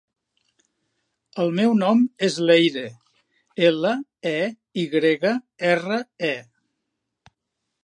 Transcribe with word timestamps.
El 1.43 1.51
meu 1.59 1.75
nom 1.81 2.01
és 2.29 2.37
Leyre: 2.51 2.85
ela, 3.67 3.93
e, 4.33 4.39
i 4.85 4.89
grega, 4.97 5.37
erra, 5.75 6.03
e. 6.33 7.31